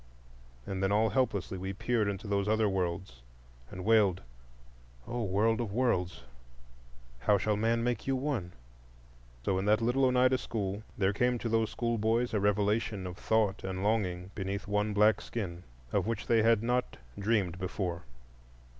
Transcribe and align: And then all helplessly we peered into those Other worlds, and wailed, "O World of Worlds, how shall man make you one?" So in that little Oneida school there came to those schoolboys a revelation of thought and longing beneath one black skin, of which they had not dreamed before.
And 0.65 0.81
then 0.81 0.91
all 0.91 1.09
helplessly 1.11 1.59
we 1.59 1.73
peered 1.73 2.07
into 2.07 2.25
those 2.27 2.47
Other 2.47 2.67
worlds, 2.67 3.21
and 3.69 3.85
wailed, 3.85 4.21
"O 5.05 5.21
World 5.25 5.61
of 5.61 5.71
Worlds, 5.73 6.23
how 7.19 7.37
shall 7.37 7.55
man 7.55 7.83
make 7.83 8.07
you 8.07 8.15
one?" 8.15 8.53
So 9.45 9.59
in 9.59 9.65
that 9.65 9.79
little 9.79 10.05
Oneida 10.05 10.39
school 10.39 10.81
there 10.97 11.13
came 11.13 11.37
to 11.37 11.49
those 11.49 11.69
schoolboys 11.69 12.33
a 12.33 12.39
revelation 12.39 13.05
of 13.05 13.15
thought 13.15 13.63
and 13.63 13.83
longing 13.83 14.31
beneath 14.33 14.67
one 14.67 14.91
black 14.93 15.21
skin, 15.21 15.61
of 15.93 16.07
which 16.07 16.25
they 16.25 16.41
had 16.41 16.63
not 16.63 16.97
dreamed 17.19 17.59
before. 17.59 18.01